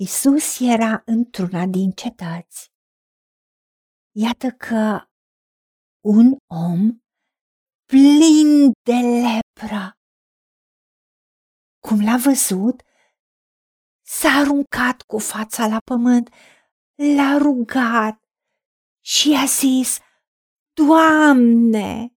[0.00, 2.72] Isus era într-una din cetăți.
[4.10, 5.08] Iată că
[6.00, 7.00] un om
[7.84, 9.98] plin de lepră,
[11.86, 12.82] cum l-a văzut,
[14.06, 16.28] s-a aruncat cu fața la pământ,
[17.16, 18.22] l-a rugat
[19.04, 19.98] și a zis,
[20.72, 22.16] Doamne,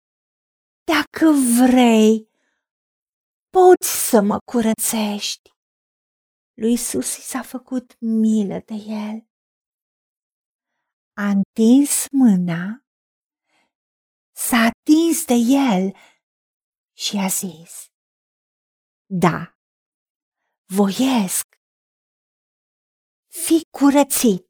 [0.84, 1.26] dacă
[1.58, 2.30] vrei,
[3.50, 5.57] poți să mă curățești.
[6.60, 9.28] Lui Isus i s-a făcut milă de el.
[11.12, 12.84] A întins mâna,
[14.32, 15.34] s-a atins de
[15.68, 15.84] el
[16.96, 17.72] și a zis,
[19.24, 19.56] Da,
[20.76, 21.46] voiesc,
[23.44, 24.46] fi curățit.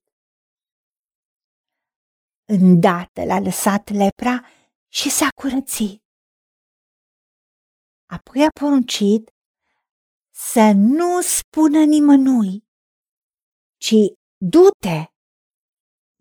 [2.44, 4.36] Îndată l-a lăsat lepra
[4.98, 6.02] și s-a curățit.
[8.16, 9.37] Apoi a poruncit
[10.40, 12.64] să nu spună nimănui,
[13.84, 13.94] ci
[14.36, 14.98] du-te,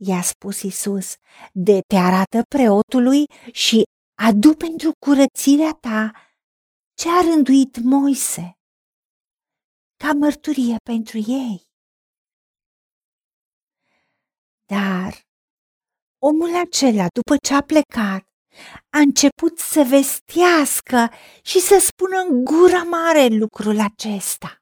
[0.08, 1.16] i-a spus Isus,
[1.54, 3.84] de te arată preotului și
[4.28, 6.12] adu pentru curățirea ta
[7.00, 8.46] ce a rânduit Moise,
[10.04, 11.58] ca mărturie pentru ei.
[14.66, 15.12] Dar
[16.30, 18.24] omul acela, după ce a plecat,
[18.90, 24.58] a început să vestească și să spună în gura mare lucrul acesta.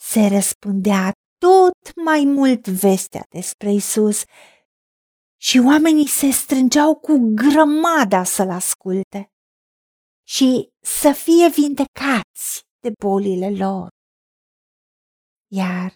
[0.00, 4.22] Se răspundea tot mai mult vestea despre Isus
[5.40, 9.32] și oamenii se strângeau cu grămada să-l asculte
[10.26, 13.88] și să fie vindecați de bolile lor.
[15.50, 15.94] Iar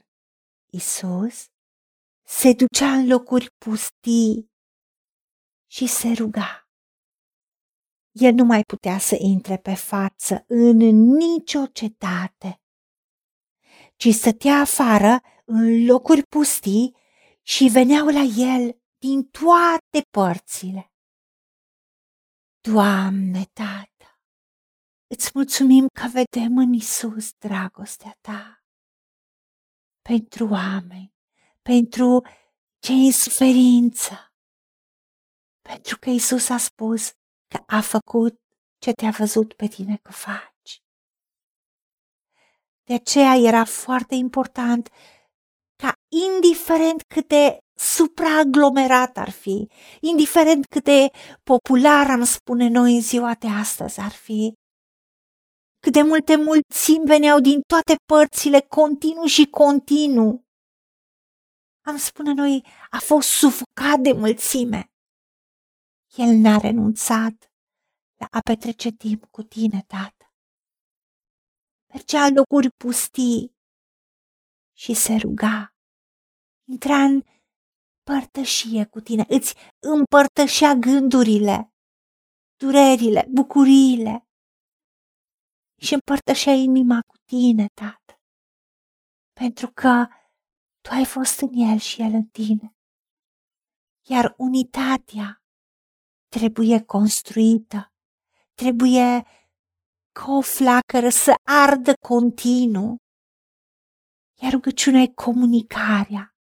[0.73, 1.45] Isus
[2.27, 4.52] se ducea în locuri pustii
[5.73, 6.69] și se ruga.
[8.11, 10.77] El nu mai putea să intre pe față în
[11.17, 12.61] nicio cetate,
[13.97, 16.97] ci stătea afară în locuri pustii
[17.43, 20.93] și veneau la el din toate părțile.
[22.61, 24.21] Doamne, Tată,
[25.07, 28.65] îți mulțumim că vedem în Isus dragostea Ta
[30.03, 31.15] pentru oameni,
[31.63, 32.27] pentru
[32.79, 34.32] cei în suferință,
[35.73, 37.11] pentru că Isus a spus
[37.49, 38.41] că a făcut
[38.79, 40.83] ce te-a văzut pe tine că faci.
[42.85, 44.89] De aceea era foarte important
[45.77, 45.93] ca
[46.35, 49.69] indiferent cât de supraaglomerat ar fi,
[50.01, 51.11] indiferent cât de
[51.43, 54.53] popular am spune noi în ziua de astăzi ar fi,
[55.79, 60.45] cât de multe mulțimi veneau din toate părțile, continuu și continuu.
[61.85, 64.92] Am spune noi, a fost sufocat de mulțime
[66.17, 67.53] el n-a renunțat
[68.17, 70.35] la a petrece timp cu tine, tată.
[71.93, 73.57] Mergea în locuri pustii
[74.77, 75.75] și se ruga.
[76.65, 77.23] Intra în
[78.03, 81.75] părtășie cu tine, îți împărtășea gândurile,
[82.57, 84.27] durerile, bucuriile
[85.81, 88.21] și împărtășea inima cu tine, tată,
[89.33, 90.07] pentru că
[90.81, 92.77] tu ai fost în el și el în tine.
[94.09, 95.42] Iar unitatea
[96.37, 97.93] trebuie construită,
[98.55, 99.25] trebuie
[100.13, 102.97] ca o flacără să ardă continuu.
[104.43, 106.35] Iar rugăciunea e comunicarea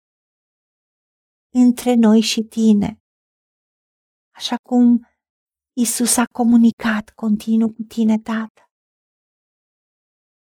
[1.53, 3.01] între noi și tine,
[4.35, 5.07] așa cum
[5.73, 8.61] Isus a comunicat continuu cu tine, Tată.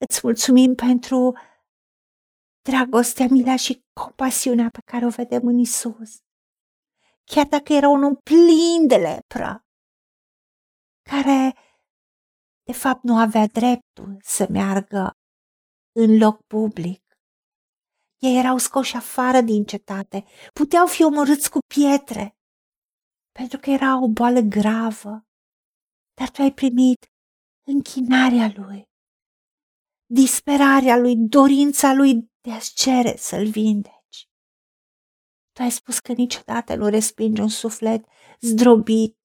[0.06, 1.38] Îți mulțumim pentru
[2.62, 6.25] dragostea, mila și compasiunea pe care o vedem în Isus
[7.32, 9.66] chiar dacă era un om plin de lepră,
[11.10, 11.56] care
[12.64, 15.12] de fapt nu avea dreptul să meargă
[16.00, 17.04] în loc public.
[18.18, 22.38] Ei erau scoși afară din cetate, puteau fi omorâți cu pietre,
[23.32, 25.26] pentru că era o boală gravă,
[26.14, 27.06] dar tu ai primit
[27.68, 28.84] închinarea lui,
[30.06, 33.95] disperarea lui, dorința lui de a-ți cere să-l vinde.
[35.56, 38.06] Tu ai spus că niciodată nu respingi un suflet
[38.40, 39.18] zdrobit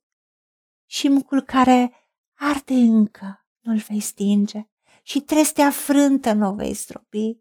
[0.86, 1.92] și mucul care
[2.38, 4.62] arde încă nu-l vei stinge
[5.02, 7.38] și trestea frântă nu o vei zdrobi,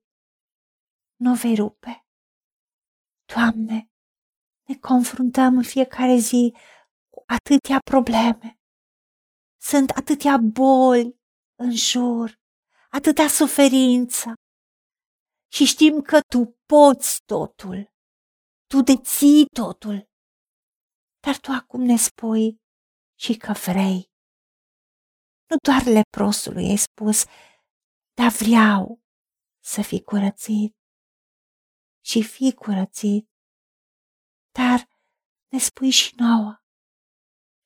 [1.15, 2.05] nu o vei rupe.
[3.33, 3.91] Doamne,
[4.67, 6.55] ne confruntăm în fiecare zi
[7.09, 8.59] cu atâtea probleme.
[9.61, 11.19] Sunt atâtea boli
[11.55, 12.39] în jur,
[12.89, 14.33] atâtea suferință.
[15.51, 17.88] Și știm că Tu poți totul
[18.71, 20.09] tu deții totul.
[21.19, 22.61] Dar tu acum ne spui
[23.19, 24.11] și că vrei.
[25.49, 27.23] Nu doar leprosului ai spus,
[28.13, 29.01] dar vreau
[29.63, 30.73] să fii curățit.
[32.05, 33.29] și fii curățit.
[34.51, 34.89] Dar
[35.51, 36.61] ne spui și nouă,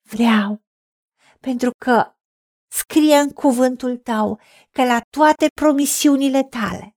[0.02, 0.64] vreau,
[1.40, 2.16] pentru că
[2.70, 4.40] scrie în cuvântul tău
[4.70, 6.96] că la toate promisiunile tale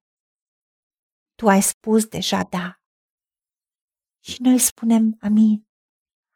[1.36, 2.82] tu ai spus deja da.
[4.30, 5.68] Și noi spunem amin.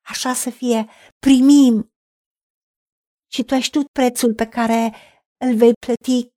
[0.02, 0.90] Așa să fie,
[1.20, 1.94] primim.
[3.32, 4.94] Și tu ai știut prețul pe care
[5.38, 6.30] îl vei plăti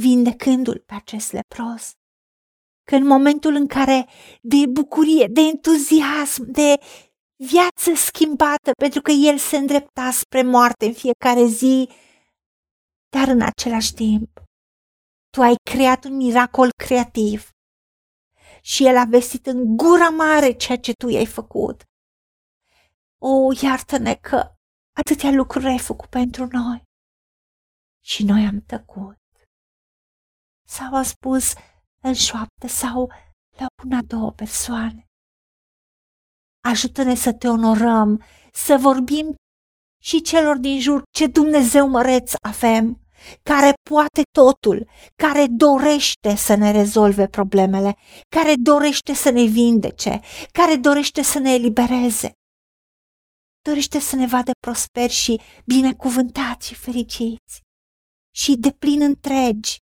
[0.00, 1.92] vindecându-l pe acest lepros.
[2.82, 4.08] Că în momentul în care
[4.42, 6.74] de bucurie, de entuziasm, de
[7.36, 11.88] viață schimbată, pentru că el se îndrepta spre moarte în fiecare zi,
[13.08, 14.42] dar în același timp,
[15.30, 17.50] tu ai creat un miracol creativ
[18.62, 21.84] și el a vestit în gura mare ceea ce tu i-ai făcut.
[23.18, 24.54] O, iartă-ne că
[24.96, 26.82] atâtea lucruri ai făcut pentru noi.
[28.04, 29.18] Și noi am tăcut.
[30.66, 31.54] Sau a spus
[32.02, 33.12] în șoaptă sau
[33.58, 35.04] la una două persoane.
[36.64, 38.22] Ajută-ne să te onorăm,
[38.52, 39.34] să vorbim
[40.02, 43.00] și celor din jur ce Dumnezeu măreț avem,
[43.42, 47.96] care poate totul, care dorește să ne rezolve problemele,
[48.28, 50.20] care dorește să ne vindece,
[50.52, 52.32] care dorește să ne elibereze.
[53.62, 57.60] Dorește să ne vadă prosperi și binecuvântați și fericiți
[58.34, 59.78] și de plin întregi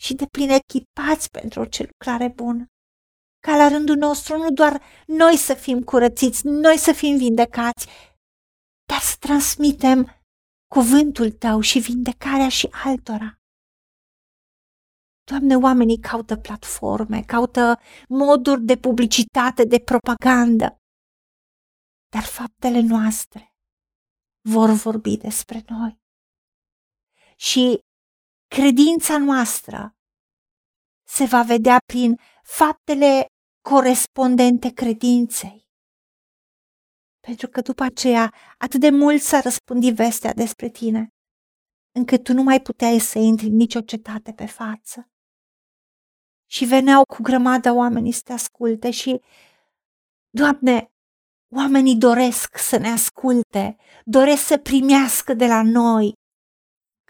[0.00, 2.66] și de plin echipați pentru orice lucrare bună.
[3.46, 7.86] Ca la rândul nostru nu doar noi să fim curățiți, noi să fim vindecați,
[8.88, 10.15] dar să transmitem
[10.66, 13.40] cuvântul tău și vindecarea și altora.
[15.24, 20.76] Doamne, oamenii caută platforme, caută moduri de publicitate, de propagandă,
[22.08, 23.54] dar faptele noastre
[24.40, 25.98] vor vorbi despre noi.
[27.36, 27.78] Și
[28.46, 29.96] credința noastră
[31.08, 33.26] se va vedea prin faptele
[33.60, 35.65] corespondente credinței
[37.26, 41.14] pentru că după aceea atât de mult s-a răspândit vestea despre tine,
[41.94, 45.10] încât tu nu mai puteai să intri în nicio cetate pe față.
[46.50, 49.20] Și veneau cu grămadă oamenii să te asculte și,
[50.30, 50.90] Doamne,
[51.54, 56.12] oamenii doresc să ne asculte, doresc să primească de la noi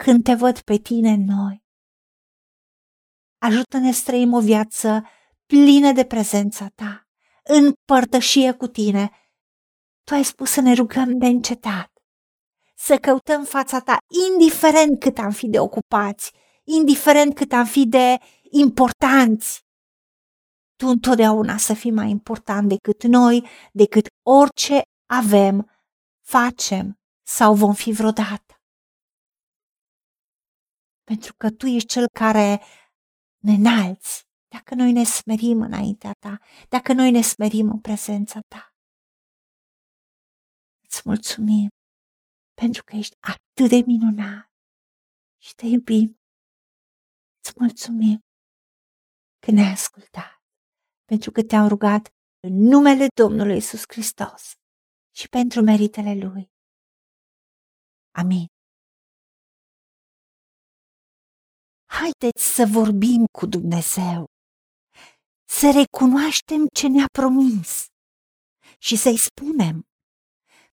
[0.03, 1.65] când te văd pe tine în noi.
[3.39, 5.07] Ajută-ne să trăim o viață
[5.47, 7.09] plină de prezența ta,
[7.43, 9.11] în părtășie cu tine,
[10.07, 11.93] tu ai spus să ne rugăm de încetat,
[12.75, 13.97] să căutăm fața ta,
[14.33, 16.33] indiferent cât am fi de ocupați,
[16.65, 18.19] indiferent cât am fi de
[18.51, 19.65] importanți.
[20.77, 25.71] Tu întotdeauna să fii mai important decât noi, decât orice avem,
[26.27, 28.55] facem sau vom fi vreodată.
[31.05, 32.63] Pentru că tu ești cel care
[33.39, 36.39] ne înalți dacă noi ne smerim înaintea ta,
[36.69, 38.66] dacă noi ne smerim în prezența ta.
[40.97, 41.69] Îți mulțumim
[42.61, 44.51] pentru că ești atât de minunat
[45.43, 46.09] și te iubim.
[47.41, 48.19] Îți mulțumim
[49.45, 50.43] că ne-ai ascultat,
[51.05, 52.05] pentru că te-am rugat
[52.47, 54.43] în numele Domnului Isus Hristos
[55.19, 56.45] și pentru meritele Lui.
[58.21, 58.47] Amin.
[61.99, 64.25] Haideți să vorbim cu Dumnezeu,
[65.49, 67.87] să recunoaștem ce ne-a promis
[68.79, 69.86] și să-i spunem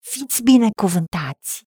[0.00, 1.69] Fiți binecuvântați!